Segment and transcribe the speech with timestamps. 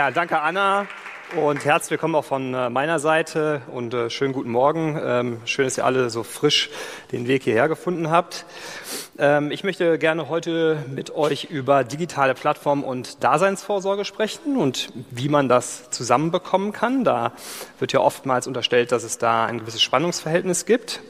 [0.00, 0.86] Ja, danke Anna
[1.36, 4.98] und herzlich willkommen auch von äh, meiner Seite und äh, schönen guten Morgen.
[4.98, 6.70] Ähm, schön, dass ihr alle so frisch
[7.12, 8.46] den Weg hierher gefunden habt.
[9.18, 15.28] Ähm, ich möchte gerne heute mit euch über digitale Plattformen und Daseinsvorsorge sprechen und wie
[15.28, 17.04] man das zusammenbekommen kann.
[17.04, 17.32] Da
[17.78, 21.02] wird ja oftmals unterstellt, dass es da ein gewisses Spannungsverhältnis gibt.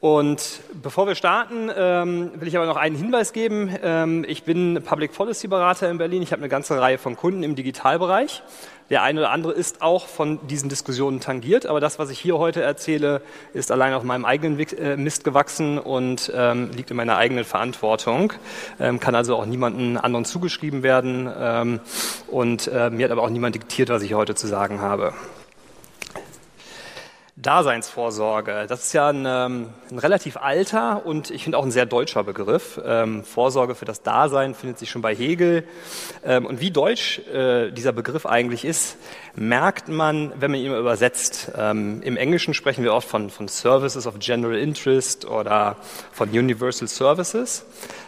[0.00, 3.74] Und bevor wir starten, ähm, will ich aber noch einen Hinweis geben.
[3.82, 6.22] Ähm, ich bin Public Policy Berater in Berlin.
[6.22, 8.42] Ich habe eine ganze Reihe von Kunden im Digitalbereich.
[8.90, 12.38] Der eine oder andere ist auch von diesen Diskussionen tangiert, aber das, was ich hier
[12.38, 13.20] heute erzähle,
[13.52, 18.32] ist allein auf meinem eigenen äh, Mist gewachsen und ähm, liegt in meiner eigenen Verantwortung,
[18.80, 21.80] ähm, kann also auch niemandem anderen zugeschrieben werden ähm,
[22.28, 25.12] und äh, mir hat aber auch niemand diktiert, was ich heute zu sagen habe.
[27.40, 31.86] Daseinsvorsorge, das ist ja ein, ähm, ein relativ alter und ich finde auch ein sehr
[31.86, 32.80] deutscher Begriff.
[32.84, 35.62] Ähm, Vorsorge für das Dasein findet sich schon bei Hegel.
[36.24, 38.96] Ähm, und wie deutsch äh, dieser Begriff eigentlich ist,
[39.36, 41.52] merkt man, wenn man ihn übersetzt.
[41.56, 45.76] Im Englischen sprechen wir oft von, von Services of General Interest oder
[46.10, 47.64] von Universal Services.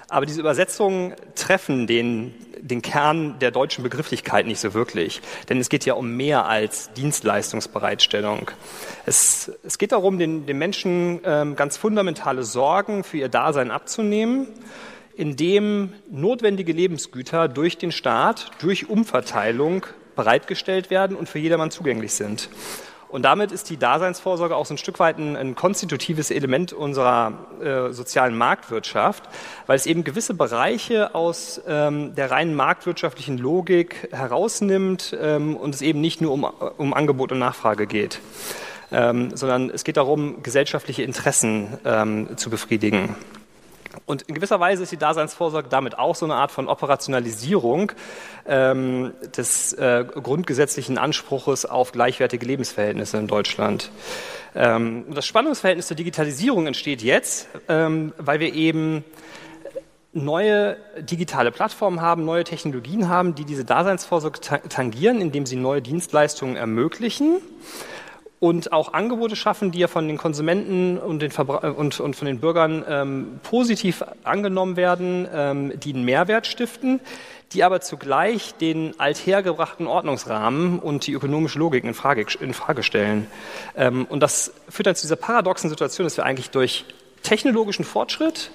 [0.09, 5.20] Aber diese Übersetzungen treffen den, den Kern der deutschen Begrifflichkeit nicht so wirklich.
[5.48, 8.50] Denn es geht ja um mehr als Dienstleistungsbereitstellung.
[9.06, 14.48] Es, es geht darum, den, den Menschen ähm, ganz fundamentale Sorgen für ihr Dasein abzunehmen,
[15.16, 22.48] indem notwendige Lebensgüter durch den Staat, durch Umverteilung bereitgestellt werden und für jedermann zugänglich sind.
[23.11, 27.33] Und damit ist die Daseinsvorsorge auch so ein Stück weit ein, ein konstitutives Element unserer
[27.61, 29.25] äh, sozialen Marktwirtschaft,
[29.66, 35.83] weil es eben gewisse Bereiche aus ähm, der reinen marktwirtschaftlichen Logik herausnimmt ähm, und es
[35.83, 38.20] eben nicht nur um, um Angebot und Nachfrage geht,
[38.92, 43.16] ähm, sondern es geht darum, gesellschaftliche Interessen ähm, zu befriedigen.
[44.06, 47.93] Und in gewisser Weise ist die Daseinsvorsorge damit auch so eine Art von Operationalisierung
[48.47, 53.91] ähm, des äh, grundgesetzlichen Anspruches auf gleichwertige Lebensverhältnisse in Deutschland.
[54.55, 59.05] Ähm, das Spannungsverhältnis zur Digitalisierung entsteht jetzt, ähm, weil wir eben
[60.12, 66.57] neue digitale Plattformen haben, neue Technologien haben, die diese Daseinsvorsorge tangieren, indem sie neue Dienstleistungen
[66.57, 67.41] ermöglichen
[68.41, 72.41] und auch Angebote schaffen, die ja von den Konsumenten und, den und, und von den
[72.41, 77.01] Bürgern ähm, positiv angenommen werden, ähm, die einen Mehrwert stiften,
[77.53, 83.27] die aber zugleich den althergebrachten Ordnungsrahmen und die ökonomische Logik in Frage, in Frage stellen.
[83.77, 86.87] Ähm, und das führt dann zu dieser paradoxen Situation, dass wir eigentlich durch
[87.22, 88.51] technologischen Fortschritt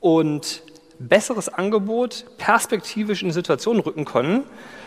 [0.00, 0.62] und
[0.98, 4.42] besseres Angebot perspektivisch in Situationen rücken können,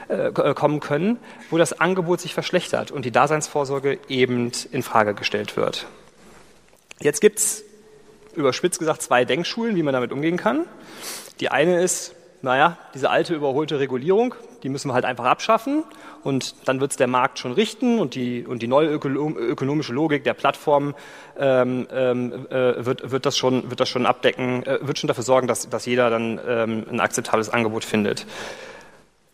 [0.09, 1.17] äh, äh, kommen können,
[1.49, 5.87] wo das Angebot sich verschlechtert und die Daseinsvorsorge eben in Frage gestellt wird.
[6.99, 7.63] Jetzt gibt es
[8.35, 10.65] überspitzt gesagt zwei Denkschulen, wie man damit umgehen kann.
[11.39, 15.83] Die eine ist, naja, diese alte überholte Regulierung, die müssen wir halt einfach abschaffen
[16.23, 20.23] und dann wird es der Markt schon richten und die, und die neue ökonomische Logik
[20.23, 20.95] der Plattform
[21.37, 25.23] ähm, ähm, äh, wird, wird, das schon, wird das schon abdecken, äh, wird schon dafür
[25.23, 28.25] sorgen, dass, dass jeder dann ähm, ein akzeptables Angebot findet.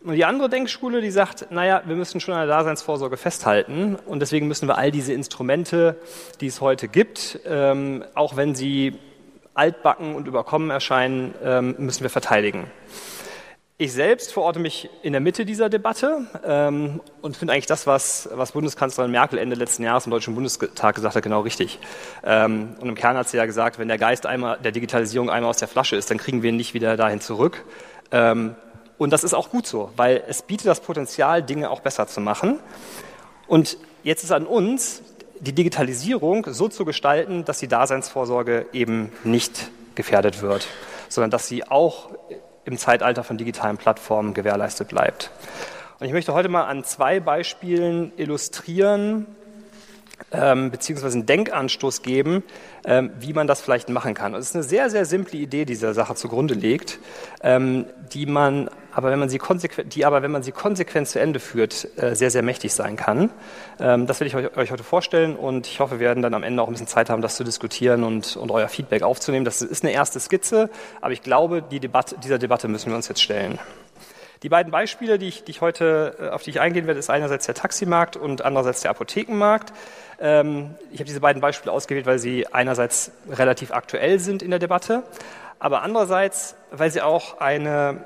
[0.02, 4.20] Und die andere Denkschule, die sagt, naja, wir müssen schon an der Daseinsvorsorge festhalten und
[4.20, 5.96] deswegen müssen wir all diese Instrumente,
[6.40, 8.98] die es heute gibt, ähm, auch wenn sie
[9.52, 12.70] altbacken und überkommen erscheinen, ähm, müssen wir verteidigen.
[13.76, 18.28] Ich selbst verorte mich in der Mitte dieser Debatte ähm, und finde eigentlich das, was,
[18.32, 21.78] was Bundeskanzlerin Merkel Ende letzten Jahres im Deutschen Bundestag gesagt hat, genau richtig.
[22.24, 25.50] Ähm, und im Kern hat sie ja gesagt, wenn der Geist einmal der Digitalisierung einmal
[25.50, 27.64] aus der Flasche ist, dann kriegen wir ihn nicht wieder dahin zurück.
[29.00, 32.20] Und das ist auch gut so, weil es bietet das Potenzial, Dinge auch besser zu
[32.20, 32.60] machen.
[33.46, 35.00] Und jetzt ist an uns,
[35.40, 40.68] die Digitalisierung so zu gestalten, dass die Daseinsvorsorge eben nicht gefährdet wird,
[41.08, 42.10] sondern dass sie auch
[42.66, 45.30] im Zeitalter von digitalen Plattformen gewährleistet bleibt.
[45.98, 49.24] Und ich möchte heute mal an zwei Beispielen illustrieren,
[50.30, 52.42] ähm, beziehungsweise einen Denkanstoß geben,
[52.84, 54.34] ähm, wie man das vielleicht machen kann.
[54.34, 56.98] Und es ist eine sehr, sehr simple Idee, die dieser Sache zugrunde liegt,
[57.42, 61.20] ähm, die man aber wenn man sie konsequent, die aber, wenn man sie konsequent zu
[61.20, 63.30] Ende führt, äh, sehr, sehr mächtig sein kann.
[63.78, 66.62] Ähm, das will ich euch, heute vorstellen und ich hoffe, wir werden dann am Ende
[66.62, 69.44] auch ein bisschen Zeit haben, das zu diskutieren und, und euer Feedback aufzunehmen.
[69.44, 70.70] Das ist eine erste Skizze,
[71.00, 73.58] aber ich glaube, die Debatte, dieser Debatte müssen wir uns jetzt stellen.
[74.42, 77.10] Die beiden Beispiele, die ich, die ich heute, äh, auf die ich eingehen werde, ist
[77.10, 79.72] einerseits der Taximarkt und andererseits der Apothekenmarkt.
[80.18, 84.58] Ähm, ich habe diese beiden Beispiele ausgewählt, weil sie einerseits relativ aktuell sind in der
[84.58, 85.02] Debatte,
[85.58, 88.02] aber andererseits, weil sie auch eine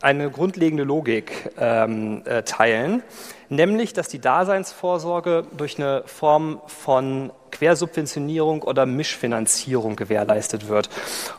[0.00, 3.02] eine grundlegende Logik ähm, äh, teilen,
[3.48, 10.88] nämlich dass die Daseinsvorsorge durch eine Form von Quersubventionierung oder Mischfinanzierung gewährleistet wird.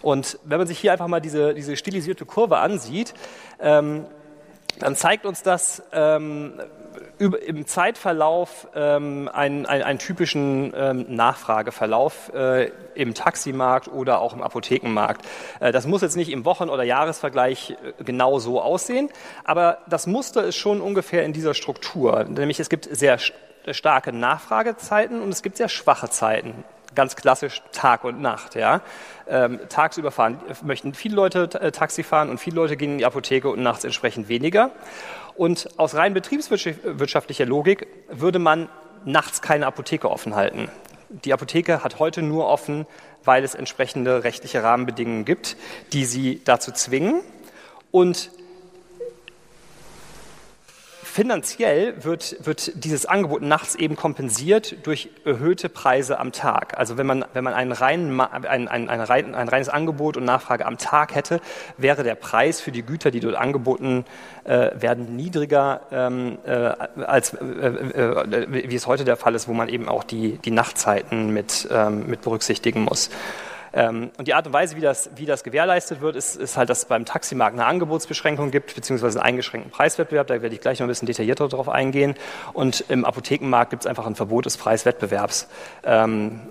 [0.02, 3.14] Und wenn man sich hier einfach mal diese, diese stilisierte Kurve ansieht,
[3.60, 4.06] ähm,
[4.80, 6.60] dann zeigt uns das ähm,
[7.20, 14.42] im Zeitverlauf ähm, einen, einen, einen, typischen ähm, Nachfrageverlauf äh, im Taximarkt oder auch im
[14.42, 15.26] Apothekenmarkt.
[15.60, 19.10] Äh, das muss jetzt nicht im Wochen- oder Jahresvergleich äh, genau so aussehen,
[19.44, 22.24] aber das Muster ist schon ungefähr in dieser Struktur.
[22.24, 23.20] Nämlich es gibt sehr
[23.70, 26.64] starke Nachfragezeiten und es gibt sehr schwache Zeiten
[26.96, 28.56] ganz klassisch Tag und Nacht.
[28.56, 28.82] Ja?
[29.28, 33.06] Ähm, tagsüber fahren, möchten viele Leute äh, Taxi fahren und viele Leute gehen in die
[33.06, 34.72] Apotheke und nachts entsprechend weniger.
[35.36, 38.70] Und aus rein betriebswirtschaftlicher Logik würde man
[39.06, 40.70] nachts keine Apotheke offen halten.
[41.10, 42.86] Die Apotheke hat heute nur offen,
[43.24, 45.58] weil es entsprechende rechtliche Rahmenbedingungen gibt,
[45.94, 47.22] die sie dazu zwingen.
[47.92, 48.32] Und
[51.12, 56.78] finanziell wird, wird dieses Angebot nachts eben kompensiert durch erhöhte Preise am Tag.
[56.78, 60.66] Also wenn man, wenn man einen reinen, ein, ein, ein, ein reines Angebot und Nachfrage
[60.66, 61.42] am Tag hätte,
[61.78, 64.06] wäre der Preis für die Güter, die dort angeboten
[64.46, 66.54] äh, werden, niedriger ähm, äh,
[67.04, 70.52] als äh, äh, wie es heute der Fall ist, wo man eben auch die, die
[70.52, 73.10] Nachtzeiten mit, ähm, mit berücksichtigen muss.
[73.74, 76.70] Ähm, und die Art und Weise, wie das, wie das gewährleistet wird, ist, ist halt,
[76.70, 80.28] dass es beim Taximarkt eine Angebotsbeschränkung gibt, beziehungsweise einen eingeschränkten Preiswettbewerb.
[80.28, 82.16] Da werde ich gleich noch ein bisschen detaillierter darauf eingehen.
[82.54, 85.48] Und im Apothekenmarkt gibt es einfach ein Verbot des Preiswettbewerbs.
[85.86, 86.42] Ähm,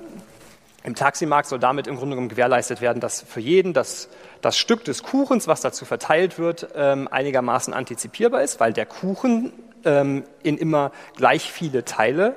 [0.83, 4.09] Im Taximarkt soll damit im Grunde genommen gewährleistet werden, dass für jeden das,
[4.41, 9.53] das Stück des Kuchens, was dazu verteilt wird, ähm, einigermaßen antizipierbar ist, weil der Kuchen
[9.85, 12.37] ähm, in immer gleich viele Teile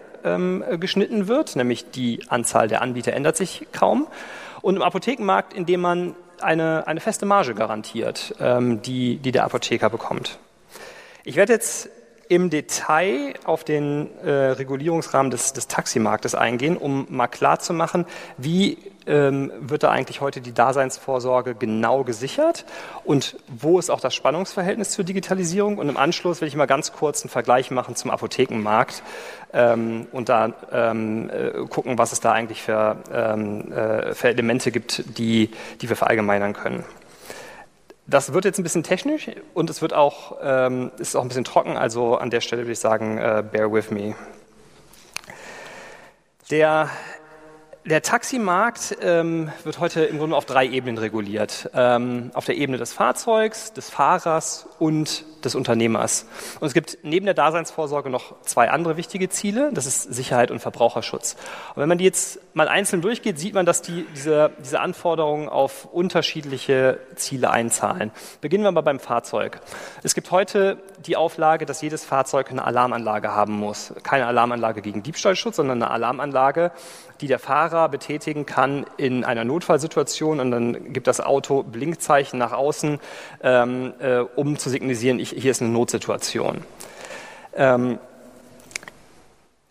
[0.80, 4.07] geschnitten wird, nämlich die Anzahl der Anbieter ändert sich kaum
[4.63, 9.89] und im Apothekenmarkt, indem man eine, eine feste Marge garantiert, ähm, die, die der Apotheker
[9.89, 10.39] bekommt.
[11.24, 11.89] Ich werde jetzt
[12.33, 18.06] im Detail auf den äh, Regulierungsrahmen des, des Taximarktes eingehen, um mal klarzumachen,
[18.38, 22.65] wie ähm, wird da eigentlich heute die Daseinsvorsorge genau gesichert
[23.03, 25.77] und wo ist auch das Spannungsverhältnis zur Digitalisierung.
[25.77, 29.03] Und im Anschluss will ich mal ganz kurz einen Vergleich machen zum Apothekenmarkt
[29.53, 34.71] ähm, und da ähm, äh, gucken, was es da eigentlich für, ähm, äh, für Elemente
[34.71, 35.51] gibt, die,
[35.81, 36.83] die wir verallgemeinern können.
[38.05, 41.45] Das wird jetzt ein bisschen technisch und es wird auch, ähm, ist auch ein bisschen
[41.45, 44.15] trocken, also an der Stelle würde ich sagen, äh, bear with me.
[46.51, 46.89] Der
[47.85, 51.69] der Taximarkt ähm, wird heute im Grunde auf drei Ebenen reguliert.
[51.74, 56.25] Ähm, auf der Ebene des Fahrzeugs, des Fahrers und des Unternehmers.
[56.62, 59.71] Und es gibt neben der Daseinsvorsorge noch zwei andere wichtige Ziele.
[59.74, 61.35] Das ist Sicherheit und Verbraucherschutz.
[61.75, 65.50] Und wenn man die jetzt mal einzeln durchgeht, sieht man, dass die, diese, diese Anforderungen
[65.50, 68.12] auf unterschiedliche Ziele einzahlen.
[68.39, 69.59] Beginnen wir mal beim Fahrzeug.
[70.03, 73.94] Es gibt heute die Auflage, dass jedes Fahrzeug eine Alarmanlage haben muss.
[74.03, 76.71] Keine Alarmanlage gegen Diebstahlschutz, sondern eine Alarmanlage,
[77.23, 82.51] die der Fahrer betätigen kann in einer Notfallsituation und dann gibt das Auto Blinkzeichen nach
[82.51, 82.99] außen,
[83.41, 86.65] ähm, äh, um zu signalisieren, ich, hier ist eine Notsituation.
[87.55, 87.97] Ähm,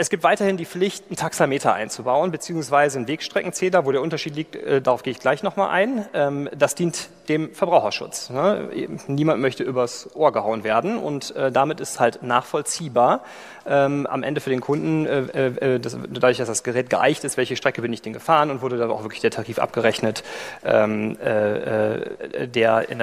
[0.03, 4.57] es gibt weiterhin die Pflicht, einen Taxameter einzubauen, beziehungsweise einen Wegstreckenzähler, wo der Unterschied liegt,
[4.57, 6.07] äh, darauf gehe ich gleich nochmal ein.
[6.13, 8.31] Ähm, das dient dem Verbraucherschutz.
[8.31, 8.69] Ne?
[9.07, 13.23] Niemand möchte übers Ohr gehauen werden und äh, damit ist halt nachvollziehbar
[13.65, 17.81] ähm, am Ende für den Kunden, äh, dadurch, dass das Gerät geeicht ist, welche Strecke
[17.81, 20.25] bin ich denn gefahren und wurde dann auch wirklich der Tarif abgerechnet,
[20.65, 22.99] ähm, äh, äh, der in,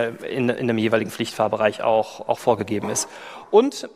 [0.48, 3.08] der dem jeweiligen Pflichtfahrbereich auch, vorgegeben ist.
[3.51, 3.88] Und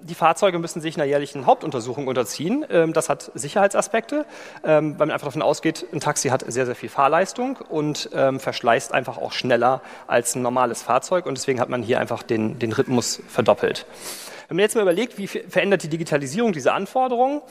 [0.00, 2.64] die Fahrzeuge müssen sich einer jährlichen Hauptuntersuchung unterziehen.
[2.70, 4.26] Ähm, das hat Sicherheitsaspekte,
[4.64, 8.40] ähm, weil man einfach davon ausgeht, ein Taxi hat sehr, sehr viel Fahrleistung und ähm,
[8.40, 11.26] verschleißt einfach auch schneller als ein normales Fahrzeug.
[11.26, 13.86] Und deswegen hat man hier einfach den, den Rhythmus verdoppelt.
[14.48, 17.42] Wenn man jetzt mal überlegt, wie verändert die Digitalisierung diese Anforderungen,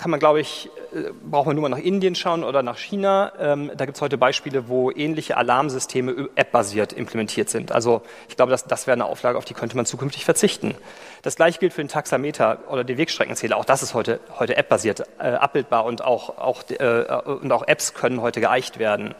[0.00, 3.32] kann man, glaube ich, äh, braucht man nur mal nach Indien schauen oder nach China.
[3.38, 7.70] Ähm, da gibt es heute Beispiele, wo ähnliche Alarmsysteme app-basiert implementiert sind.
[7.70, 10.74] Also ich glaube, das, das wäre eine Auflage, auf die könnte man zukünftig verzichten.
[11.20, 13.58] Das gleiche gilt für den Taxameter oder den Wegstreckenzähler.
[13.58, 17.92] Auch das ist heute, heute app-basiert äh, abbildbar und auch, auch, äh, und auch Apps
[17.92, 19.14] können heute geeicht werden.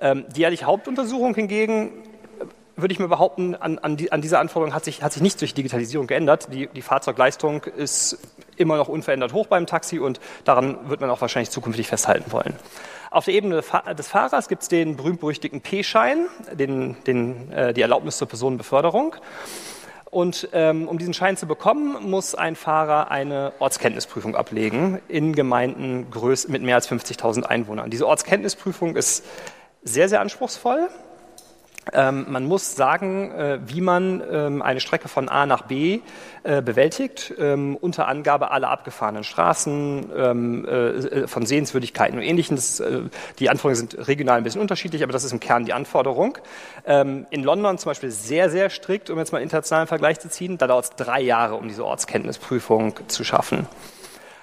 [0.00, 1.90] Ähm, die jährliche Hauptuntersuchung hingegen
[2.76, 5.38] würde ich mir behaupten, an, an, die, an dieser Anforderung hat sich, hat sich nichts
[5.38, 6.48] durch Digitalisierung geändert.
[6.52, 8.18] Die, die Fahrzeugleistung ist
[8.56, 12.54] immer noch unverändert hoch beim Taxi und daran wird man auch wahrscheinlich zukünftig festhalten wollen.
[13.10, 13.62] Auf der Ebene
[13.96, 19.16] des Fahrers gibt es den berühmt-berüchtigten P-Schein, den, den, äh, die Erlaubnis zur Personenbeförderung.
[20.10, 26.06] Und ähm, um diesen Schein zu bekommen, muss ein Fahrer eine Ortskenntnisprüfung ablegen in Gemeinden
[26.48, 27.90] mit mehr als 50.000 Einwohnern.
[27.90, 29.24] Diese Ortskenntnisprüfung ist
[29.82, 30.88] sehr, sehr anspruchsvoll.
[31.92, 36.00] Ähm, man muss sagen, äh, wie man ähm, eine Strecke von A nach B
[36.44, 42.54] äh, bewältigt, ähm, unter Angabe aller abgefahrenen Straßen, ähm, äh, von Sehenswürdigkeiten und Ähnlichem.
[42.54, 43.00] Das, äh,
[43.40, 46.38] die Anforderungen sind regional ein bisschen unterschiedlich, aber das ist im Kern die Anforderung.
[46.86, 50.30] Ähm, in London zum Beispiel sehr, sehr strikt, um jetzt mal einen internationalen Vergleich zu
[50.30, 50.58] ziehen.
[50.58, 53.66] Da dauert es drei Jahre, um diese Ortskenntnisprüfung zu schaffen.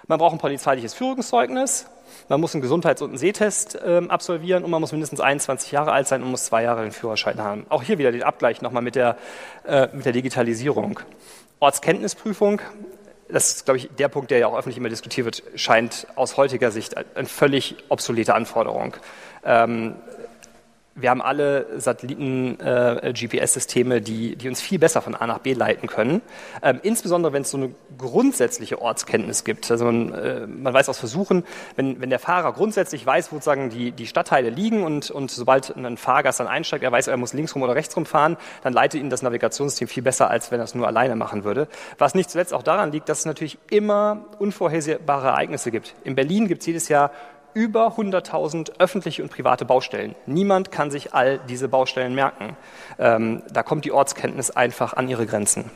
[0.08, 1.86] Man braucht ein polizeiliches Führungszeugnis.
[2.29, 5.91] Man muss einen Gesundheits- und einen Sehtest ähm, absolvieren und man muss mindestens 21 Jahre
[5.91, 7.65] alt sein und muss zwei Jahre den Führerschein haben.
[7.69, 9.17] Auch hier wieder den Abgleich nochmal mit der,
[9.65, 11.00] äh, mit der Digitalisierung.
[11.59, 12.62] Ortskenntnisprüfung,
[13.29, 16.38] das ist, glaube ich, der Punkt, der ja auch öffentlich immer diskutiert wird, scheint aus
[16.38, 18.95] heutiger Sicht eine völlig obsolete Anforderung.
[19.43, 19.95] Ähm,
[20.96, 25.88] wir haben alle Satelliten-GPS-Systeme, äh, die, die uns viel besser von A nach B leiten
[25.88, 26.22] können.
[26.62, 29.69] Ähm, insbesondere, wenn es so eine grundsätzliche Ortskenntnis gibt.
[29.72, 31.43] Also man, äh, man weiß aus Versuchen,
[31.75, 35.75] wenn, wenn der Fahrer grundsätzlich weiß, wo sozusagen die, die Stadtteile liegen und, und sobald
[35.75, 38.74] ein Fahrgast dann einsteigt, er weiß, er muss links rum oder rechts rum fahren, dann
[38.74, 41.67] leitet ihn das Navigationssystem viel besser, als wenn er es nur alleine machen würde.
[41.98, 45.96] Was nicht zuletzt auch daran liegt, dass es natürlich immer unvorhersehbare Ereignisse gibt.
[46.03, 47.12] In Berlin gibt es jedes Jahr
[47.53, 50.15] über 100.000 öffentliche und private Baustellen.
[50.25, 52.55] Niemand kann sich all diese Baustellen merken.
[52.97, 55.71] Ähm, da kommt die Ortskenntnis einfach an ihre Grenzen.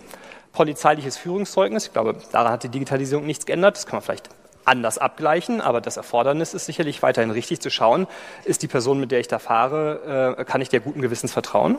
[0.51, 3.75] Polizeiliches Führungszeugnis, ich glaube, daran hat die Digitalisierung nichts geändert.
[3.75, 4.29] Das kann man vielleicht
[4.65, 8.07] anders abgleichen, aber das Erfordernis ist sicherlich weiterhin richtig zu schauen,
[8.45, 11.77] ist die Person, mit der ich da fahre, äh, kann ich der guten Gewissens vertrauen?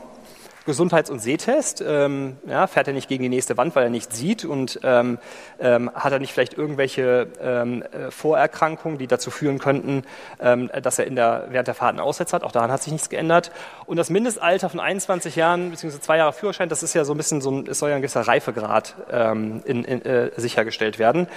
[0.67, 1.85] Gesundheits- und Sehtest.
[1.87, 5.19] Ähm, ja, fährt er nicht gegen die nächste Wand, weil er nichts sieht und ähm,
[5.61, 10.05] ähm, hat er nicht vielleicht irgendwelche ähm, äh, Vorerkrankungen, die dazu führen könnten,
[10.41, 12.45] ähm, dass er in der, während der Fahrt einen Aussetzer hat.
[12.45, 13.53] Auch daran hat sich nichts geändert.
[13.87, 16.01] Und das Mindestalter von 21 Jahren bzw.
[16.01, 18.03] zwei Jahre Führerschein, das ist ja so ein bisschen so ein, es soll ja ein
[18.03, 21.29] gewisser Reifegrad ähm, in, in, äh, sichergestellt werden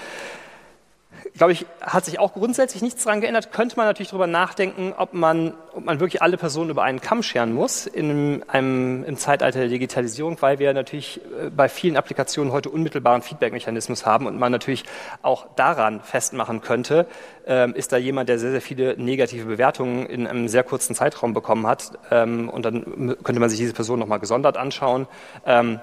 [1.38, 3.52] glaube ich, hat sich auch grundsätzlich nichts daran geändert.
[3.52, 7.24] Könnte man natürlich darüber nachdenken, ob man, ob man wirklich alle Personen über einen Kamm
[7.24, 12.52] scheren muss in einem, im Zeitalter der Digitalisierung, weil wir natürlich äh, bei vielen Applikationen
[12.52, 14.84] heute unmittelbaren Feedback-Mechanismus haben und man natürlich
[15.22, 17.08] auch daran festmachen könnte,
[17.46, 21.34] ähm, ist da jemand, der sehr, sehr viele negative Bewertungen in einem sehr kurzen Zeitraum
[21.34, 25.08] bekommen hat ähm, und dann könnte man sich diese Person nochmal gesondert anschauen.
[25.46, 25.80] Ähm,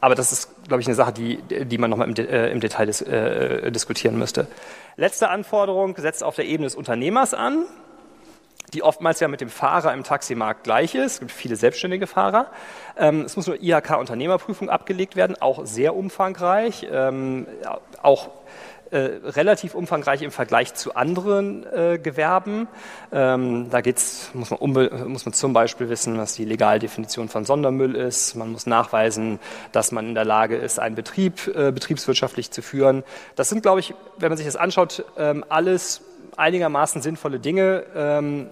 [0.00, 2.86] aber das ist, glaube ich, eine Sache, die, die man nochmal im, äh, im Detail
[2.86, 4.46] dis, äh, diskutieren müsste.
[4.96, 7.64] Letzte Anforderung setzt auf der Ebene des Unternehmers an,
[8.72, 11.14] die oftmals ja mit dem Fahrer im Taximarkt gleich ist.
[11.14, 12.46] Es gibt viele selbstständige Fahrer.
[12.96, 17.46] Ähm, es muss nur IHK-Unternehmerprüfung abgelegt werden, auch sehr umfangreich, ähm,
[18.02, 18.30] auch
[18.90, 22.68] äh, relativ umfangreich im Vergleich zu anderen äh, Gewerben.
[23.12, 24.58] Ähm, da geht's, muss, man
[25.06, 28.34] muss man zum Beispiel wissen, was die Legaldefinition von Sondermüll ist.
[28.34, 29.38] Man muss nachweisen,
[29.72, 33.04] dass man in der Lage ist, einen Betrieb äh, betriebswirtschaftlich zu führen.
[33.36, 36.02] Das sind, glaube ich, wenn man sich das anschaut, ähm, alles
[36.36, 37.84] einigermaßen sinnvolle Dinge.
[37.94, 38.48] Ähm,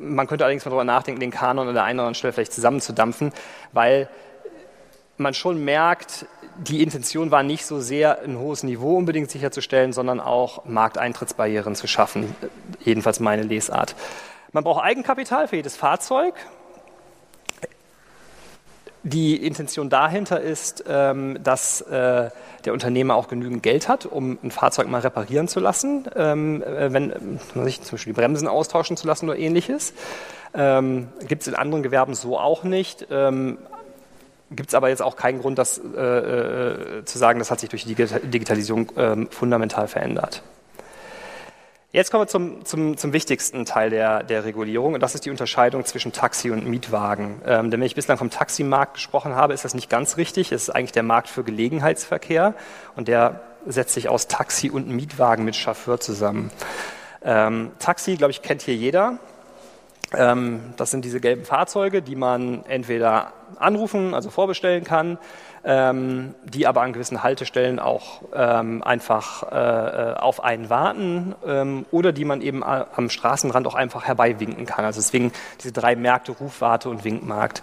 [0.00, 2.52] man könnte allerdings mal darüber nachdenken, den Kanon an der einen oder anderen Stelle vielleicht
[2.52, 3.32] zusammenzudampfen,
[3.72, 4.08] weil
[5.16, 6.26] man schon merkt,
[6.58, 11.86] die Intention war nicht so sehr, ein hohes Niveau unbedingt sicherzustellen, sondern auch Markteintrittsbarrieren zu
[11.86, 12.34] schaffen.
[12.84, 13.94] Jedenfalls meine Lesart.
[14.52, 16.34] Man braucht Eigenkapital für jedes Fahrzeug.
[19.02, 22.30] Die Intention dahinter ist, ähm, dass äh,
[22.64, 26.90] der Unternehmer auch genügend Geld hat, um ein Fahrzeug mal reparieren zu lassen, ähm, äh,
[26.92, 29.92] wenn man sich zum Beispiel die Bremsen austauschen zu lassen oder ähnliches.
[30.54, 33.06] Ähm, Gibt es in anderen Gewerben so auch nicht
[34.54, 37.68] gibt es aber jetzt auch keinen Grund, das äh, äh, zu sagen, das hat sich
[37.68, 40.42] durch die Digitalisierung äh, fundamental verändert.
[41.94, 45.30] Jetzt kommen wir zum, zum, zum wichtigsten Teil der, der, Regulierung und das ist die
[45.30, 47.40] Unterscheidung zwischen Taxi und Mietwagen.
[47.46, 50.50] Ähm, denn wenn ich bislang vom Taximarkt gesprochen habe, ist das nicht ganz richtig.
[50.50, 52.54] Es ist eigentlich der Markt für Gelegenheitsverkehr
[52.96, 56.50] und der setzt sich aus Taxi und Mietwagen mit Chauffeur zusammen.
[57.22, 59.18] Ähm, Taxi, glaube ich, kennt hier jeder.
[60.16, 65.18] Ähm, das sind diese gelben Fahrzeuge, die man entweder anrufen, also vorbestellen kann,
[65.64, 71.34] ähm, die aber an gewissen Haltestellen auch ähm, einfach äh, auf einen warten
[71.90, 74.84] oder die man eben am Straßenrand auch einfach herbeiwinken kann.
[74.84, 77.62] Also deswegen diese drei Märkte, Rufwarte und Winkmarkt.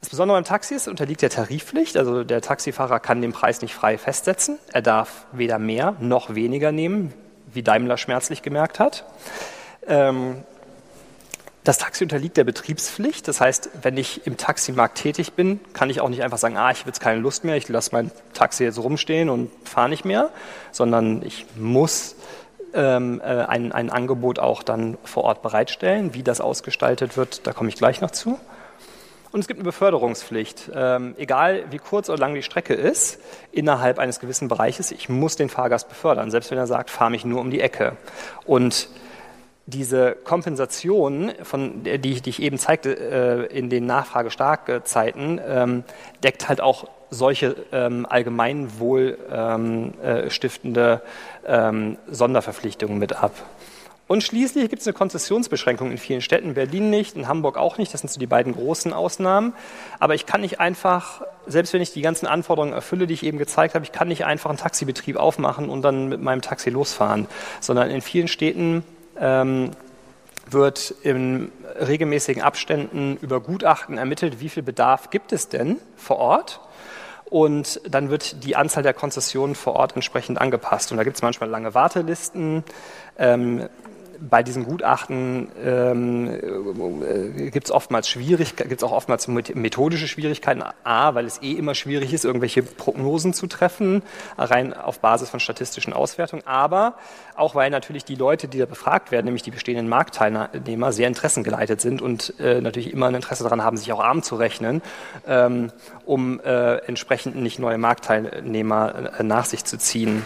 [0.00, 1.96] Das Besondere beim Taxi ist, unterliegt der Tarifpflicht.
[1.96, 4.58] Also der Taxifahrer kann den Preis nicht frei festsetzen.
[4.72, 7.12] Er darf weder mehr noch weniger nehmen,
[7.52, 9.04] wie Daimler schmerzlich gemerkt hat.
[11.64, 13.28] Das Taxi unterliegt der Betriebspflicht.
[13.28, 16.70] Das heißt, wenn ich im Taximarkt tätig bin, kann ich auch nicht einfach sagen, ah,
[16.70, 20.04] ich habe jetzt keine Lust mehr, ich lasse mein Taxi jetzt rumstehen und fahre nicht
[20.04, 20.30] mehr,
[20.72, 22.16] sondern ich muss
[22.74, 26.14] ähm, äh, ein, ein Angebot auch dann vor Ort bereitstellen.
[26.14, 28.38] Wie das ausgestaltet wird, da komme ich gleich noch zu.
[29.30, 30.70] Und es gibt eine Beförderungspflicht.
[30.74, 33.20] Ähm, egal wie kurz oder lang die Strecke ist,
[33.52, 37.24] innerhalb eines gewissen Bereiches, ich muss den Fahrgast befördern, selbst wenn er sagt, fahr mich
[37.24, 37.96] nur um die Ecke.
[38.46, 38.88] Und
[39.68, 42.94] diese Kompensation, von der, die, ich, die ich eben zeigte,
[43.50, 45.84] äh, in den nachfragestarken Zeiten, ähm,
[46.24, 50.98] deckt halt auch solche ähm, allgemeinwohl ähm, äh,
[51.46, 53.32] ähm, Sonderverpflichtungen mit ab.
[54.06, 57.92] Und schließlich gibt es eine Konzessionsbeschränkung in vielen Städten, Berlin nicht, in Hamburg auch nicht,
[57.92, 59.52] das sind so die beiden großen Ausnahmen.
[60.00, 63.36] Aber ich kann nicht einfach, selbst wenn ich die ganzen Anforderungen erfülle, die ich eben
[63.36, 67.26] gezeigt habe, ich kann nicht einfach einen Taxibetrieb aufmachen und dann mit meinem Taxi losfahren,
[67.60, 68.82] sondern in vielen Städten
[69.20, 69.70] ähm,
[70.50, 76.60] wird in regelmäßigen Abständen über Gutachten ermittelt, wie viel Bedarf gibt es denn vor Ort.
[77.30, 80.90] Und dann wird die Anzahl der Konzessionen vor Ort entsprechend angepasst.
[80.90, 82.64] Und da gibt es manchmal lange Wartelisten.
[83.18, 83.68] Ähm,
[84.20, 90.62] bei diesen Gutachten ähm, äh, gibt es oftmals Schwierigkeiten, gibt es auch oftmals methodische Schwierigkeiten.
[90.84, 94.02] A, weil es eh immer schwierig ist, irgendwelche Prognosen zu treffen,
[94.36, 96.46] rein auf Basis von statistischen Auswertungen.
[96.46, 96.94] Aber
[97.36, 101.80] auch weil natürlich die Leute, die da befragt werden, nämlich die bestehenden Marktteilnehmer, sehr interessengeleitet
[101.80, 104.82] sind und äh, natürlich immer ein Interesse daran haben, sich auch arm zu rechnen,
[105.26, 105.70] ähm,
[106.04, 110.22] um äh, entsprechend nicht neue Marktteilnehmer äh, nach sich zu ziehen.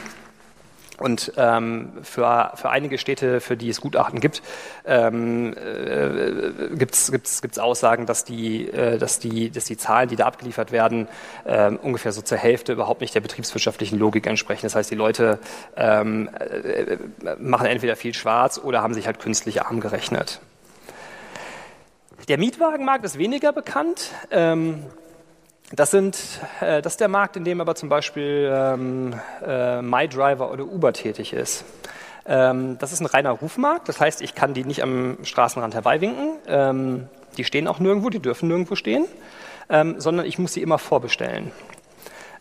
[1.02, 4.40] Und ähm, für, für einige Städte, für die es Gutachten gibt,
[4.86, 10.08] ähm, äh, gibt es gibt's, gibt's Aussagen, dass die, äh, dass, die, dass die Zahlen,
[10.08, 11.08] die da abgeliefert werden,
[11.44, 14.62] äh, ungefähr so zur Hälfte überhaupt nicht der betriebswirtschaftlichen Logik entsprechen.
[14.66, 15.40] Das heißt, die Leute
[15.76, 16.96] ähm, äh,
[17.38, 20.40] machen entweder viel schwarz oder haben sich halt künstlich arm gerechnet.
[22.28, 24.12] Der Mietwagenmarkt ist weniger bekannt.
[24.30, 24.84] Ähm,
[25.72, 26.18] das, sind,
[26.60, 29.14] äh, das ist der Markt, in dem aber zum Beispiel ähm,
[29.44, 31.64] äh, MyDriver oder Uber tätig ist.
[32.26, 36.36] Ähm, das ist ein reiner Rufmarkt, das heißt, ich kann die nicht am Straßenrand herbeiwinken.
[36.46, 39.06] Ähm, die stehen auch nirgendwo, die dürfen nirgendwo stehen,
[39.68, 41.50] ähm, sondern ich muss sie immer vorbestellen.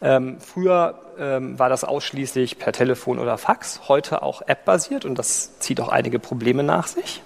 [0.01, 5.59] Ähm, früher ähm, war das ausschließlich per Telefon oder Fax, heute auch App-basiert und das
[5.59, 7.21] zieht auch einige Probleme nach sich.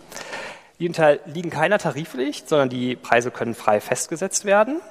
[0.80, 4.82] Die unterliegen keiner Tarifpflicht, sondern die Preise können frei festgesetzt werden.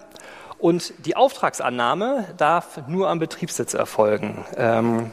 [0.58, 4.44] Und die Auftragsannahme darf nur am Betriebssitz erfolgen.
[4.56, 5.11] Ähm,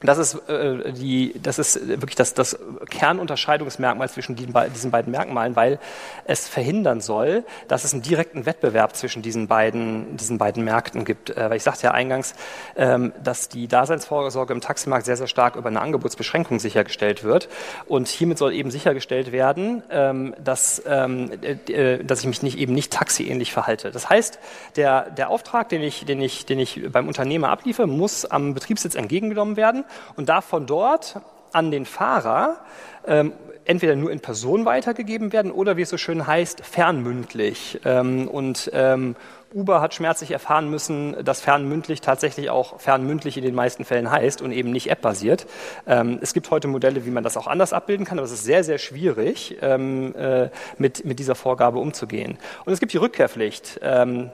[0.00, 2.56] das ist, äh, die, das ist wirklich das, das
[2.88, 5.80] Kernunterscheidungsmerkmal zwischen diesen, diesen, beiden Merkmalen, weil
[6.24, 11.30] es verhindern soll, dass es einen direkten Wettbewerb zwischen diesen beiden, diesen beiden Märkten gibt.
[11.30, 12.34] Äh, weil ich sagte ja eingangs,
[12.76, 17.48] ähm, dass die Daseinsvorsorge im Taximarkt sehr, sehr stark über eine Angebotsbeschränkung sichergestellt wird.
[17.86, 22.72] Und hiermit soll eben sichergestellt werden, ähm, dass, ähm, äh, dass ich mich nicht, eben
[22.72, 23.90] nicht taxiähnlich verhalte.
[23.90, 24.38] Das heißt,
[24.76, 28.94] der, der Auftrag, den ich, den, ich, den ich beim Unternehmer abliefere, muss am Betriebssitz
[28.94, 29.84] entgegengenommen werden
[30.16, 31.20] und darf von dort
[31.52, 32.58] an den Fahrer
[33.06, 33.32] ähm,
[33.64, 37.80] entweder nur in Person weitergegeben werden oder, wie es so schön heißt, fernmündlich.
[37.84, 39.14] Ähm, und ähm,
[39.52, 44.40] Uber hat schmerzlich erfahren müssen, dass fernmündlich tatsächlich auch fernmündlich in den meisten Fällen heißt
[44.42, 45.46] und eben nicht app-basiert.
[45.86, 48.44] Ähm, es gibt heute Modelle, wie man das auch anders abbilden kann, aber es ist
[48.44, 50.48] sehr, sehr schwierig, ähm, äh,
[50.78, 52.38] mit, mit dieser Vorgabe umzugehen.
[52.64, 53.80] Und es gibt die Rückkehrpflicht.
[53.82, 54.30] Ähm,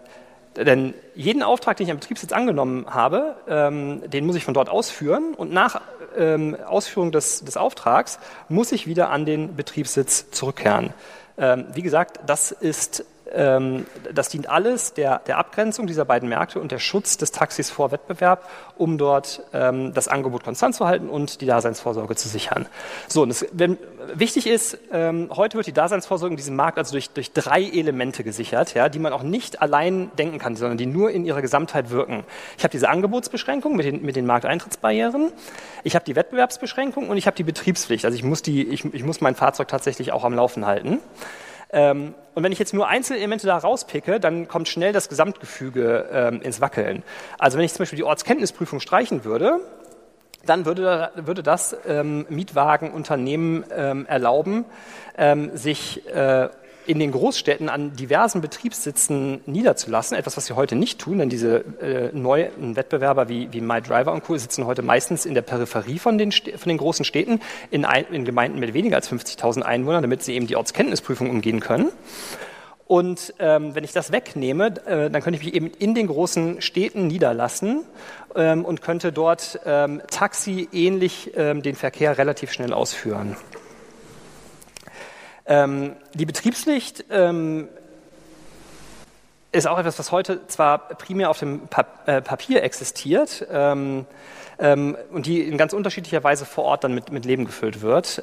[0.57, 4.69] denn jeden Auftrag, den ich am Betriebssitz angenommen habe, ähm, den muss ich von dort
[4.69, 5.81] ausführen und nach
[6.17, 10.93] ähm, Ausführung des, des, Auftrags muss ich wieder an den Betriebssitz zurückkehren.
[11.37, 16.70] Ähm, wie gesagt, das ist das dient alles der, der, Abgrenzung dieser beiden Märkte und
[16.70, 21.40] der Schutz des Taxis vor Wettbewerb, um dort ähm, das Angebot konstant zu halten und
[21.40, 22.66] die Daseinsvorsorge zu sichern.
[23.09, 23.77] So, und das, wenn,
[24.14, 28.23] wichtig ist, ähm, heute wird die Daseinsvorsorge in diesem Markt also durch, durch drei Elemente
[28.23, 31.90] gesichert, ja, die man auch nicht allein denken kann, sondern die nur in ihrer Gesamtheit
[31.90, 32.25] wirken.
[32.57, 35.33] Ich habe diese Angebotsbeschränkung mit den, mit den Markteintrittsbarrieren,
[35.83, 38.05] ich habe die Wettbewerbsbeschränkung und ich habe die Betriebspflicht.
[38.05, 41.01] Also ich muss, die, ich, ich muss mein Fahrzeug tatsächlich auch am Laufen halten.
[41.75, 46.41] Ähm, und wenn ich jetzt nur Einzelelemente da rauspicke, dann kommt schnell das Gesamtgefüge ähm,
[46.41, 47.03] ins Wackeln.
[47.39, 49.61] Also wenn ich zum Beispiel die Ortskenntnisprüfung streichen würde,
[50.47, 54.65] dann würde, würde das ähm, Mietwagenunternehmen ähm, erlauben,
[55.19, 56.49] ähm, sich äh,
[56.87, 61.64] in den Großstädten an diversen Betriebssitzen niederzulassen, etwas, was sie heute nicht tun, denn diese
[61.81, 64.37] äh, neuen Wettbewerber wie, wie MyDriver und Co.
[64.37, 68.25] sitzen heute meistens in der Peripherie von den, von den großen Städten, in, ein, in
[68.25, 71.90] Gemeinden mit weniger als 50.000 Einwohnern, damit sie eben die Ortskenntnisprüfung umgehen können.
[72.87, 76.61] Und ähm, wenn ich das wegnehme, äh, dann könnte ich mich eben in den großen
[76.61, 77.85] Städten niederlassen
[78.37, 83.37] ähm, und könnte dort ähm, Taxi ähnlich ähm, den Verkehr relativ schnell ausführen.
[85.46, 87.68] Ähm, die Betriebspflicht ähm,
[89.52, 94.07] ist auch etwas, was heute zwar primär auf dem pa äh, Papier existiert ähm,
[94.59, 98.22] ähm, und die in ganz unterschiedlicher Weise vor Ort dann mit, mit Leben gefüllt wird.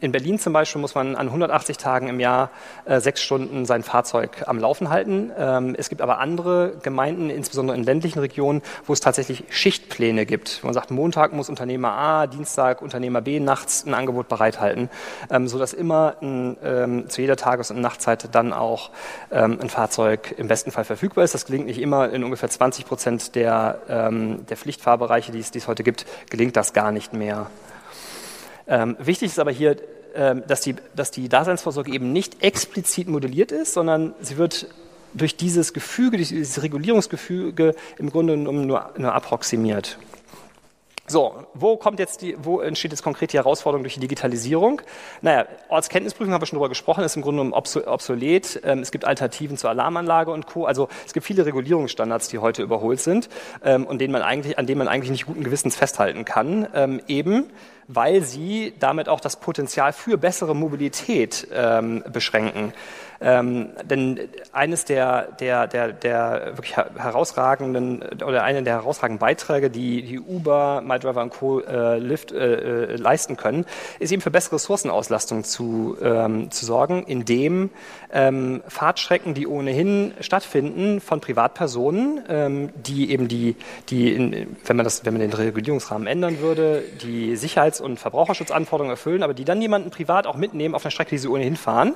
[0.00, 2.50] In Berlin zum Beispiel muss man an 180 Tagen im Jahr
[2.86, 5.30] äh, sechs Stunden sein Fahrzeug am Laufen halten.
[5.36, 10.64] Ähm, es gibt aber andere Gemeinden, insbesondere in ländlichen Regionen, wo es tatsächlich Schichtpläne gibt.
[10.64, 14.88] Man sagt, Montag muss Unternehmer A, Dienstag Unternehmer B nachts ein Angebot bereithalten,
[15.30, 18.90] ähm, sodass immer ein, ähm, zu jeder Tages- und Nachtzeit dann auch
[19.30, 21.34] ähm, ein Fahrzeug im besten Fall verfügbar ist.
[21.34, 22.10] Das gelingt nicht immer.
[22.10, 26.56] In ungefähr 20 Prozent der, ähm, der Pflichtfahrbereiche, die es, die es heute gibt, gelingt
[26.56, 27.48] das gar nicht mehr.
[28.70, 29.76] Ähm, wichtig ist aber hier,
[30.14, 34.68] ähm, dass, die, dass die Daseinsvorsorge eben nicht explizit modelliert ist, sondern sie wird
[35.12, 39.98] durch dieses Gefüge, dieses Regulierungsgefüge im Grunde genommen nur, nur approximiert.
[41.10, 44.80] So, wo kommt jetzt die, wo entsteht jetzt konkret die Herausforderung durch die Digitalisierung?
[45.22, 48.60] Naja, Ortskenntnisprüfung haben wir schon darüber gesprochen, ist im Grunde genommen obsolet.
[48.62, 50.66] Ähm, es gibt Alternativen zur Alarmanlage und Co.
[50.66, 53.28] Also es gibt viele Regulierungsstandards, die heute überholt sind
[53.64, 56.68] ähm, und denen man eigentlich, an denen man eigentlich nicht guten Gewissens festhalten kann.
[56.74, 57.50] Ähm, eben
[57.92, 61.48] weil sie damit auch das Potenzial für bessere Mobilität
[62.12, 62.72] beschränken.
[63.22, 64.18] Ähm, denn
[64.52, 70.80] eines der, der, der, der wirklich herausragenden oder einer der herausragenden Beiträge, die, die Uber,
[70.80, 71.60] MyDriver und Co.
[71.60, 73.66] Äh, Lyft äh, äh, leisten können,
[73.98, 77.68] ist eben für bessere Ressourcenauslastung zu, ähm, zu sorgen, indem
[78.10, 83.56] ähm, Fahrtstrecken, die ohnehin stattfinden von Privatpersonen, ähm, die eben die,
[83.90, 88.92] die in, wenn man das, wenn man den Regulierungsrahmen ändern würde, die Sicherheits- und Verbraucherschutzanforderungen
[88.92, 91.94] erfüllen, aber die dann jemanden privat auch mitnehmen auf einer Strecke, die sie ohnehin fahren.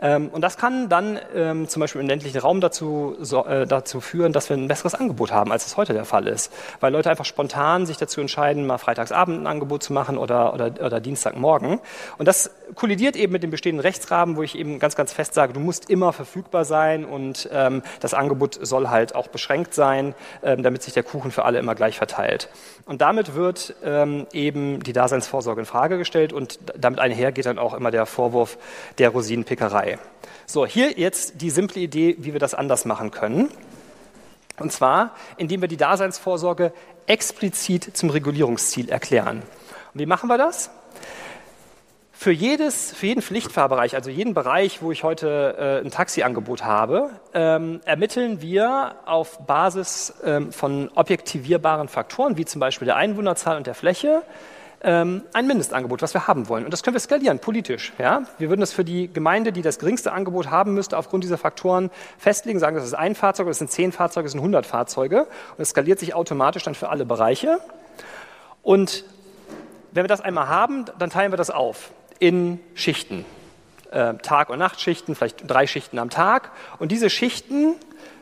[0.00, 4.00] Ähm, und das kann dann ähm, zum Beispiel im ländlichen Raum dazu, so, äh, dazu
[4.00, 6.52] führen, dass wir ein besseres Angebot haben, als es heute der Fall ist.
[6.80, 10.72] Weil Leute einfach spontan sich dazu entscheiden, mal Freitagsabend ein Angebot zu machen oder, oder,
[10.84, 11.80] oder Dienstagmorgen.
[12.18, 15.52] Und das kollidiert eben mit dem bestehenden Rechtsrahmen, wo ich eben ganz, ganz fest sage,
[15.52, 20.62] du musst immer verfügbar sein und ähm, das Angebot soll halt auch beschränkt sein, ähm,
[20.62, 22.48] damit sich der Kuchen für alle immer gleich verteilt.
[22.86, 27.58] Und damit wird ähm, eben die Daseinsvorsorge in Frage gestellt und damit einher geht dann
[27.58, 28.58] auch immer der Vorwurf
[28.98, 29.98] der Rosinenpickerei.
[30.48, 33.48] So, hier jetzt die simple Idee, wie wir das anders machen können.
[34.60, 36.72] Und zwar, indem wir die Daseinsvorsorge
[37.06, 39.42] explizit zum Regulierungsziel erklären.
[39.92, 40.70] Und wie machen wir das?
[42.12, 47.10] Für, jedes, für jeden Pflichtfahrbereich, also jeden Bereich, wo ich heute äh, ein Taxiangebot habe,
[47.34, 53.66] ähm, ermitteln wir auf Basis ähm, von objektivierbaren Faktoren, wie zum Beispiel der Einwohnerzahl und
[53.66, 54.22] der Fläche,
[54.82, 56.64] ähm, ein Mindestangebot, was wir haben wollen.
[56.64, 57.92] Und das können wir skalieren, politisch.
[57.98, 58.22] Ja?
[58.38, 61.90] Wir würden das für die Gemeinde, die das geringste Angebot haben müsste, aufgrund dieser Faktoren
[62.18, 65.22] festlegen, sagen, das ist ein Fahrzeug, das sind zehn Fahrzeuge, das sind 100 Fahrzeuge.
[65.22, 67.58] Und es skaliert sich automatisch dann für alle Bereiche.
[68.62, 69.04] Und
[69.92, 73.24] wenn wir das einmal haben, dann teilen wir das auf in Schichten.
[73.90, 76.50] Äh, Tag- und Nachtschichten, vielleicht drei Schichten am Tag.
[76.78, 77.76] Und diese Schichten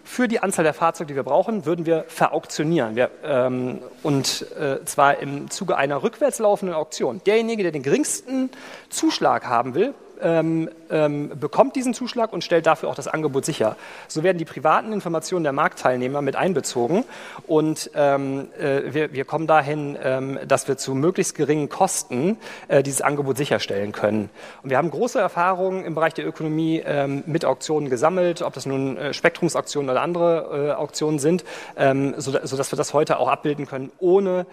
[0.04, 2.94] für die Anzahl der Fahrzeuge, die wir brauchen, würden wir verauktionieren.
[2.94, 7.20] Wir, ähm, und äh, zwar im Zuge einer rückwärts laufenden Auktion.
[7.26, 8.50] Derjenige, der den geringsten
[8.90, 13.76] Zuschlag haben will, ähm, ähm, bekommt diesen Zuschlag und stellt dafür auch das Angebot sicher.
[14.08, 17.04] So werden die privaten Informationen der Marktteilnehmer mit einbezogen
[17.46, 22.82] und ähm, äh, wir, wir, kommen dahin, ähm, dass wir zu möglichst geringen Kosten äh,
[22.82, 24.30] dieses Angebot sicherstellen können.
[24.62, 28.64] Und wir haben große Erfahrungen im Bereich der Ökonomie ähm, mit Auktionen gesammelt, ob das
[28.64, 31.44] nun äh, Spektrumsauktionen oder andere äh, Auktionen sind,
[31.76, 34.46] ähm, so, sodass wir das heute auch abbilden können, ohne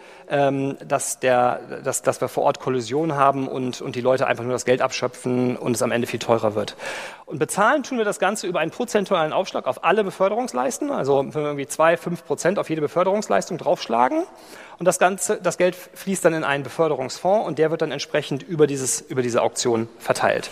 [0.88, 4.54] dass, der, dass, dass wir vor Ort Kollision haben und, und die Leute einfach nur
[4.54, 6.76] das Geld abschöpfen und es am Ende viel teurer wird.
[7.26, 11.34] Und bezahlen tun wir das Ganze über einen prozentualen Aufschlag auf alle Beförderungsleisten, also wenn
[11.34, 14.24] wir irgendwie zwei, fünf Prozent auf jede Beförderungsleistung draufschlagen.
[14.80, 18.44] Und das Ganze, das Geld fließt dann in einen Beförderungsfonds und der wird dann entsprechend
[18.44, 20.50] über, dieses, über diese Auktion verteilt.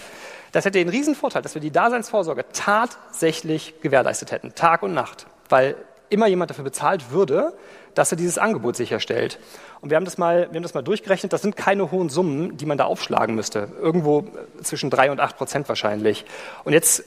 [0.52, 5.76] Das hätte den Riesenvorteil, dass wir die Daseinsvorsorge tatsächlich gewährleistet hätten, Tag und Nacht, weil
[6.10, 7.54] immer jemand dafür bezahlt würde,
[8.00, 9.40] dass er dieses Angebot sicherstellt.
[9.82, 11.34] Und wir haben das mal, wir haben das mal durchgerechnet.
[11.34, 13.68] Das sind keine hohen Summen, die man da aufschlagen müsste.
[13.82, 14.26] Irgendwo
[14.64, 16.26] zwischen drei und acht Prozent wahrscheinlich.
[16.64, 17.04] Und jetzt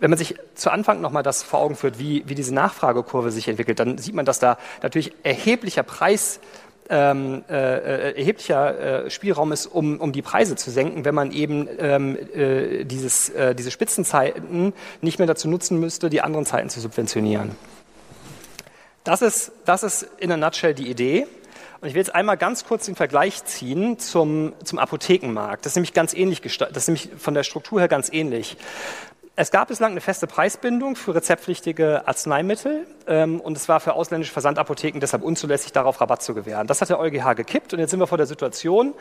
[0.00, 3.48] wenn man sich zu Anfang nochmal das vor Augen führt, wie, wie diese Nachfragekurve sich
[3.48, 6.40] entwickelt, dann sieht man, dass da natürlich erheblicher Preis,
[6.90, 11.32] ähm, äh, äh, erheblicher äh, Spielraum ist, um, um die Preise zu senken, wenn man
[11.32, 16.68] eben ähm, äh, dieses, äh, diese Spitzenzeiten nicht mehr dazu nutzen müsste, die anderen Zeiten
[16.68, 17.52] zu subventionieren.
[19.04, 21.26] Das ist, das ist in a nutshell die Idee.
[21.80, 25.66] Und ich will jetzt einmal ganz kurz den Vergleich ziehen zum, zum Apothekenmarkt.
[25.66, 28.56] Das ist nämlich ganz ähnlich gestaltet, das ist nämlich von der Struktur her ganz ähnlich.
[29.36, 34.32] Es gab bislang eine feste Preisbindung für rezeptpflichtige Arzneimittel ähm, und es war für ausländische
[34.32, 36.68] Versandapotheken deshalb unzulässig, darauf Rabatt zu gewähren.
[36.68, 38.94] Das hat der EuGH gekippt und jetzt sind wir vor der Situation,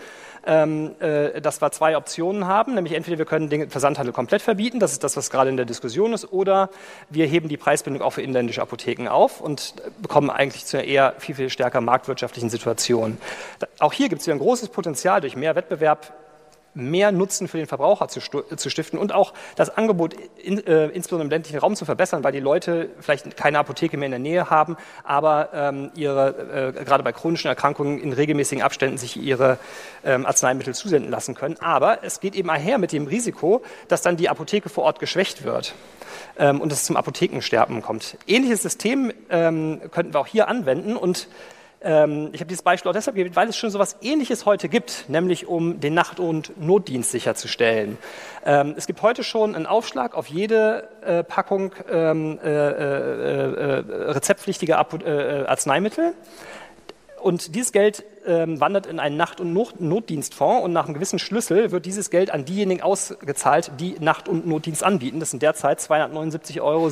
[0.47, 4.79] ähm, äh, dass wir zwei Optionen haben, nämlich entweder wir können den Versandhandel komplett verbieten,
[4.79, 6.71] das ist das, was gerade in der Diskussion ist, oder
[7.11, 11.13] wir heben die Preisbindung auch für inländische Apotheken auf und bekommen eigentlich zu einer eher
[11.19, 13.19] viel, viel stärker marktwirtschaftlichen Situation.
[13.77, 16.11] Auch hier gibt es wieder ein großes Potenzial durch mehr Wettbewerb
[16.73, 21.25] mehr Nutzen für den Verbraucher zu, zu stiften und auch das Angebot in, äh, insbesondere
[21.25, 24.49] im ländlichen Raum zu verbessern, weil die Leute vielleicht keine Apotheke mehr in der Nähe
[24.49, 29.57] haben, aber ähm, ihre, äh, gerade bei chronischen Erkrankungen in regelmäßigen Abständen sich ihre
[30.03, 31.57] ähm, Arzneimittel zusenden lassen können.
[31.59, 35.43] Aber es geht eben einher mit dem Risiko, dass dann die Apotheke vor Ort geschwächt
[35.43, 35.73] wird
[36.37, 38.17] ähm, und es zum Apothekensterben kommt.
[38.27, 41.27] Ähnliches System ähm, könnten wir auch hier anwenden und
[41.83, 44.69] ähm, ich habe dieses Beispiel auch deshalb gewählt, weil es schon so etwas Ähnliches heute
[44.69, 47.97] gibt, nämlich um den Nacht- und Notdienst sicherzustellen.
[48.45, 54.11] Ähm, es gibt heute schon einen Aufschlag auf jede äh, Packung ähm, äh, äh, äh
[54.11, 56.13] rezeptpflichtiger äh, Arzneimittel.
[57.23, 61.71] Und dieses Geld ähm, wandert in einen Nacht- und Notdienstfonds und nach einem gewissen Schlüssel
[61.71, 65.21] wird dieses Geld an diejenigen ausgezahlt, die Nacht- und Notdienst anbieten.
[65.21, 66.91] Das sind derzeit 279,47 Euro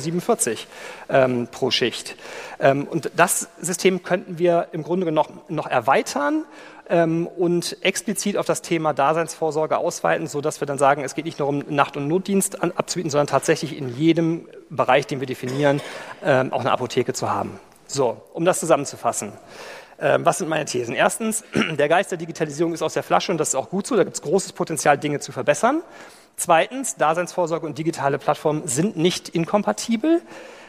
[1.10, 2.16] ähm, pro Schicht.
[2.60, 6.46] Ähm, und das System könnten wir im Grunde noch, noch erweitern
[6.88, 11.40] ähm, und explizit auf das Thema Daseinsvorsorge ausweiten, sodass wir dann sagen, es geht nicht
[11.40, 15.82] nur um Nacht- und Notdienst abzubieten, sondern tatsächlich in jedem Bereich, den wir definieren,
[16.24, 17.60] ähm, auch eine Apotheke zu haben.
[17.86, 19.32] So, um das zusammenzufassen.
[20.02, 20.94] Ähm, was sind meine Thesen?
[20.94, 21.44] Erstens,
[21.78, 23.94] der Geist der Digitalisierung ist aus der Flasche und das ist auch gut so.
[23.94, 25.80] Da gibt es großes Potenzial, Dinge zu verbessern.
[26.36, 30.20] Zweitens, Daseinsvorsorge und digitale Plattformen sind nicht inkompatibel,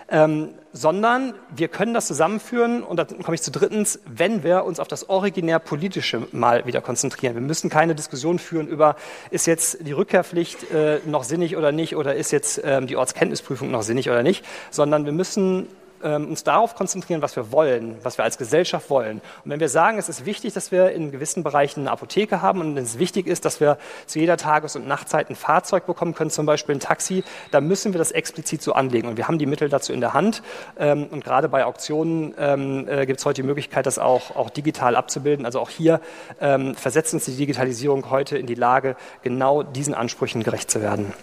[0.09, 4.79] ähm, sondern wir können das zusammenführen und dann komme ich zu drittens, wenn wir uns
[4.79, 7.33] auf das originär politische mal wieder konzentrieren.
[7.33, 8.97] Wir müssen keine Diskussion führen über,
[9.31, 13.71] ist jetzt die Rückkehrpflicht äh, noch sinnig oder nicht oder ist jetzt ähm, die Ortskenntnisprüfung
[13.71, 15.67] noch sinnig oder nicht, sondern wir müssen
[16.03, 19.21] ähm, uns darauf konzentrieren, was wir wollen, was wir als Gesellschaft wollen.
[19.43, 22.61] Und wenn wir sagen, es ist wichtig, dass wir in gewissen Bereichen eine Apotheke haben
[22.61, 26.29] und es wichtig ist, dass wir zu jeder Tages- und Nachtzeit ein Fahrzeug bekommen können,
[26.29, 29.07] zum Beispiel ein Taxi, dann müssen wir das explizit so anlegen.
[29.07, 30.43] Und wir haben die Mittel dazu in der Hand.
[30.77, 34.49] Ähm, und gerade bei Auktionen ähm, äh, gibt es heute die Möglichkeit, das auch, auch
[34.49, 35.45] digital abzubilden.
[35.45, 36.01] Also auch hier
[36.41, 41.13] ähm, versetzt uns die Digitalisierung heute in die Lage, genau diesen Ansprüchen gerecht zu werden.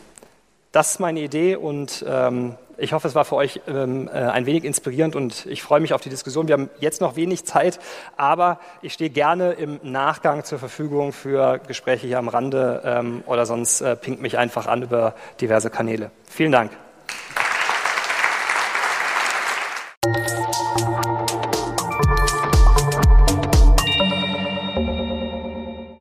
[0.72, 4.46] Das ist meine Idee und ähm, ich hoffe, es war für euch ähm, äh, ein
[4.46, 6.46] wenig inspirierend und ich freue mich auf die Diskussion.
[6.46, 7.80] Wir haben jetzt noch wenig Zeit,
[8.16, 13.46] aber ich stehe gerne im Nachgang zur Verfügung für Gespräche hier am Rande ähm, oder
[13.46, 16.12] sonst äh, pinkt mich einfach an über diverse Kanäle.
[16.28, 16.70] Vielen Dank.